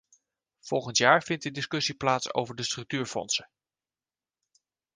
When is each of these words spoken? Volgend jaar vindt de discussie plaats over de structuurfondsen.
Volgend 0.59 0.97
jaar 0.97 1.23
vindt 1.23 1.43
de 1.43 1.51
discussie 1.51 1.95
plaats 1.95 2.33
over 2.33 2.55
de 2.55 2.63
structuurfondsen. 2.63 3.49